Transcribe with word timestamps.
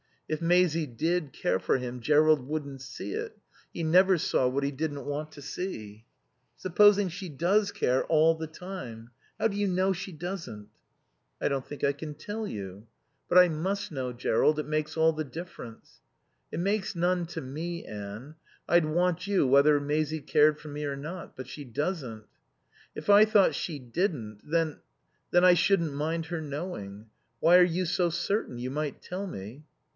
If 0.27 0.41
Maisie 0.41 0.87
did 0.87 1.33
care 1.33 1.59
for 1.59 1.77
him 1.77 1.99
Jerrold 1.99 2.47
wouldn't 2.47 2.81
see 2.81 3.11
it. 3.13 3.37
He 3.73 3.83
never 3.83 4.17
saw 4.17 4.47
what 4.47 4.63
he 4.63 4.71
didn't 4.71 5.05
want 5.05 5.33
to 5.33 5.41
see. 5.43 6.05
"Supposing 6.55 7.09
she 7.09 7.27
does 7.27 7.73
care 7.73 8.05
all 8.05 8.33
the 8.33 8.47
time? 8.47 9.11
How 9.37 9.49
do 9.49 9.57
you 9.57 9.67
know 9.67 9.91
she 9.93 10.13
doesn't?" 10.13 10.69
"I 11.41 11.49
don't 11.49 11.67
think 11.67 11.83
I 11.83 11.91
can 11.91 12.15
tell 12.15 12.47
you." 12.47 12.87
"But 13.27 13.39
I 13.39 13.49
must 13.49 13.91
know, 13.91 14.11
Jerrold. 14.13 14.57
It 14.57 14.65
makes 14.65 14.95
all 14.97 15.11
the 15.13 15.25
difference." 15.25 15.99
"It 16.51 16.61
makes 16.61 16.95
none 16.95 17.25
to 17.27 17.41
me, 17.41 17.83
Anne. 17.85 18.35
I'd 18.69 18.85
want 18.85 19.27
you 19.27 19.45
whether 19.45 19.79
Maisie 19.81 20.21
cared 20.21 20.59
for 20.61 20.69
me 20.69 20.85
or 20.85 20.95
not. 20.95 21.35
But 21.35 21.47
she 21.47 21.65
doesn't." 21.65 22.25
"If 22.95 23.09
I 23.09 23.25
thought 23.25 23.53
she 23.53 23.77
didn't 23.79 24.49
then 24.49 24.79
then 25.31 25.43
I 25.43 25.53
shouldn't 25.55 25.93
mind 25.93 26.27
her 26.27 26.41
knowing. 26.41 27.09
Why 27.41 27.57
are 27.57 27.63
you 27.63 27.85
so 27.85 28.09
certain? 28.09 28.57
You 28.57 28.71
might 28.71 29.01
tell 29.03 29.27
me." 29.27 29.65